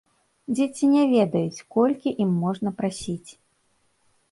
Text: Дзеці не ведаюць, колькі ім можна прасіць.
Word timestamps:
Дзеці 0.53 0.85
не 0.93 1.03
ведаюць, 1.11 1.65
колькі 1.77 2.15
ім 2.27 2.31
можна 2.47 2.69
прасіць. 2.83 3.31